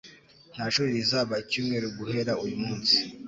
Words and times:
Nta 0.53 0.65
shuri 0.73 0.89
rizaba 0.97 1.33
icyumweru 1.43 1.87
guhera 1.97 2.33
uyu 2.45 2.57
munsi. 2.63 2.95